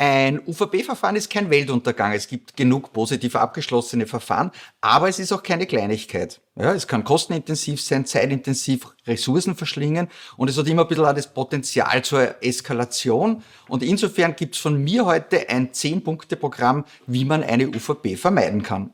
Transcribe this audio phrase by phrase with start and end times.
[0.00, 2.12] Ein UVP-Verfahren ist kein Weltuntergang.
[2.12, 6.40] Es gibt genug positiv abgeschlossene Verfahren, aber es ist auch keine Kleinigkeit.
[6.54, 10.06] Ja, es kann kostenintensiv sein, zeitintensiv, Ressourcen verschlingen
[10.36, 13.42] und es hat immer ein bisschen auch das Potenzial zur Eskalation.
[13.68, 18.92] Und insofern gibt es von mir heute ein 10-Punkte-Programm, wie man eine UVP vermeiden kann.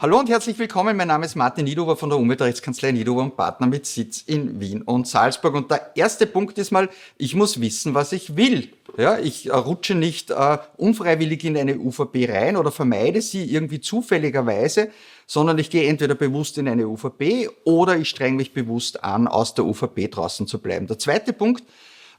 [0.00, 0.96] Hallo und herzlich willkommen.
[0.96, 4.82] Mein Name ist Martin Nidover von der Umweltrechtskanzlei Nidover und Partner mit Sitz in Wien
[4.82, 5.54] und Salzburg.
[5.54, 8.70] Und der erste Punkt ist mal, ich muss wissen, was ich will.
[8.98, 13.80] Ja, ich äh, rutsche nicht äh, unfreiwillig in eine UVP rein oder vermeide sie irgendwie
[13.80, 14.90] zufälligerweise,
[15.28, 19.54] sondern ich gehe entweder bewusst in eine UVP oder ich streng mich bewusst an, aus
[19.54, 20.88] der UVP draußen zu bleiben.
[20.88, 21.62] Der zweite Punkt,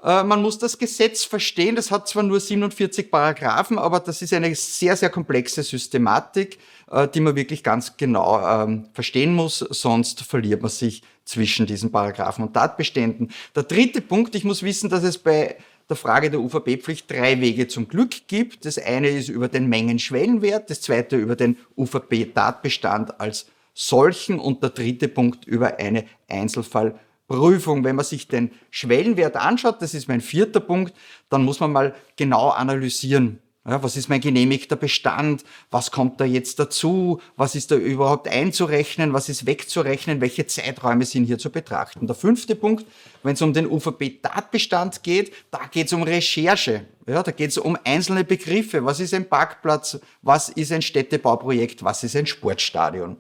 [0.06, 1.76] äh, man muss das Gesetz verstehen.
[1.76, 6.60] Das hat zwar nur 47 Paragraphen, aber das ist eine sehr, sehr komplexe Systematik,
[6.92, 11.92] äh, die man wirklich ganz genau ähm, verstehen muss, sonst verliert man sich zwischen diesen
[11.92, 13.32] Paragraphen und Tatbeständen.
[13.56, 15.58] Der dritte Punkt, ich muss wissen, dass es bei
[15.90, 18.66] der Frage der UVP-Pflicht drei Wege zum Glück gibt.
[18.66, 24.70] Das eine ist über den Mengenschwellenwert, das zweite über den UVP-Tatbestand als solchen und der
[24.70, 27.84] dritte Punkt über eine Einzelfall Prüfung.
[27.84, 30.94] Wenn man sich den Schwellenwert anschaut, das ist mein vierter Punkt,
[31.30, 33.40] dann muss man mal genau analysieren.
[33.68, 35.44] Ja, was ist mein genehmigter Bestand?
[35.72, 37.20] Was kommt da jetzt dazu?
[37.36, 39.12] Was ist da überhaupt einzurechnen?
[39.12, 40.22] Was ist wegzurechnen?
[40.22, 42.06] Welche Zeiträume sind hier zu betrachten?
[42.06, 42.86] Der fünfte Punkt,
[43.24, 46.86] wenn es um den UVP-Tatbestand geht, da geht es um Recherche.
[47.08, 48.86] Ja, da geht es um einzelne Begriffe.
[48.86, 50.00] Was ist ein Parkplatz?
[50.22, 51.84] Was ist ein Städtebauprojekt?
[51.84, 53.18] Was ist ein Sportstadion?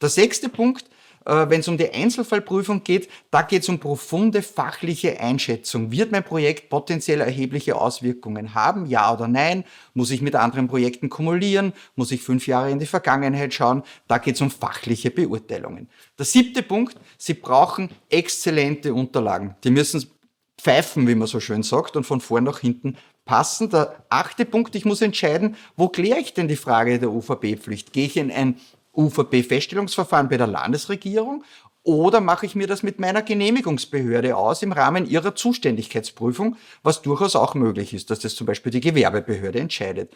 [0.00, 0.84] Der sechste Punkt,
[1.24, 5.92] wenn es um die Einzelfallprüfung geht, da geht es um profunde fachliche Einschätzung.
[5.92, 8.86] Wird mein Projekt potenziell erhebliche Auswirkungen haben?
[8.86, 9.64] Ja oder nein?
[9.92, 11.74] Muss ich mit anderen Projekten kumulieren?
[11.94, 13.82] Muss ich fünf Jahre in die Vergangenheit schauen?
[14.08, 15.88] Da geht es um fachliche Beurteilungen.
[16.18, 19.56] Der siebte Punkt, Sie brauchen exzellente Unterlagen.
[19.62, 20.10] Die müssen
[20.58, 23.70] pfeifen, wie man so schön sagt, und von vorn nach hinten passen.
[23.70, 27.92] Der achte Punkt, ich muss entscheiden, wo kläre ich denn die Frage der UVP-Pflicht?
[27.92, 28.56] Gehe ich in ein
[29.00, 31.44] UVP-Feststellungsverfahren bei der Landesregierung
[31.82, 37.36] oder mache ich mir das mit meiner Genehmigungsbehörde aus im Rahmen ihrer Zuständigkeitsprüfung, was durchaus
[37.36, 40.12] auch möglich ist, dass das zum Beispiel die Gewerbebehörde entscheidet.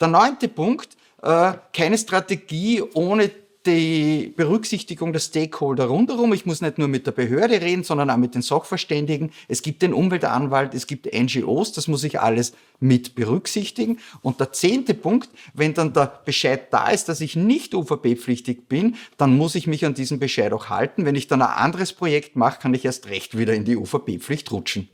[0.00, 3.30] Der neunte Punkt, äh, keine Strategie ohne
[3.66, 6.32] die Berücksichtigung der Stakeholder rundherum.
[6.32, 9.30] Ich muss nicht nur mit der Behörde reden, sondern auch mit den Sachverständigen.
[9.48, 13.98] Es gibt den Umweltanwalt, es gibt NGOs, das muss ich alles mit berücksichtigen.
[14.22, 18.96] Und der zehnte Punkt, wenn dann der Bescheid da ist, dass ich nicht UVP-pflichtig bin,
[19.16, 21.04] dann muss ich mich an diesen Bescheid auch halten.
[21.04, 24.52] Wenn ich dann ein anderes Projekt mache, kann ich erst recht wieder in die UVP-Pflicht
[24.52, 24.88] rutschen.